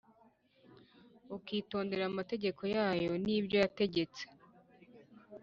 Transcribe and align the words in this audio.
ukitondera 1.35 2.03
amategeko 2.11 2.61
yayo 2.75 3.11
n’ibyo 3.23 3.57
yategetse 3.63 4.23